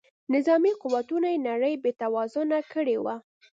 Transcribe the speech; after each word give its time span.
نظامي 0.33 0.71
قوتونو 0.81 1.27
یې 1.33 1.43
نړۍ 1.49 1.73
بې 1.83 1.91
توازونه 2.01 2.57
کړې 2.73 2.97
وه. 3.03 3.15